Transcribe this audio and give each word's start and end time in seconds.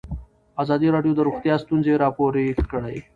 ازادي 0.63 0.87
راډیو 0.95 1.13
د 1.15 1.19
روغتیا 1.27 1.55
ستونزې 1.63 1.93
راپور 2.03 2.33
کړي. 2.71 2.97